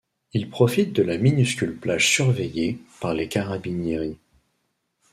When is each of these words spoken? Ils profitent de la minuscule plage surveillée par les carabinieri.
Ils 0.33 0.49
profitent 0.49 0.93
de 0.93 1.03
la 1.03 1.19
minuscule 1.19 1.75
plage 1.77 2.09
surveillée 2.09 2.79
par 3.01 3.13
les 3.13 3.27
carabinieri. 3.27 4.17